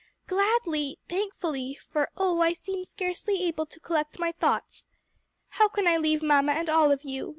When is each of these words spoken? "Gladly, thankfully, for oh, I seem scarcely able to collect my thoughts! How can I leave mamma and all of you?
"Gladly, 0.25 0.97
thankfully, 1.07 1.77
for 1.91 2.09
oh, 2.17 2.41
I 2.41 2.53
seem 2.53 2.83
scarcely 2.83 3.43
able 3.43 3.67
to 3.67 3.79
collect 3.79 4.17
my 4.17 4.31
thoughts! 4.31 4.87
How 5.49 5.67
can 5.69 5.87
I 5.87 5.97
leave 5.97 6.23
mamma 6.23 6.53
and 6.53 6.71
all 6.71 6.91
of 6.91 7.03
you? 7.03 7.29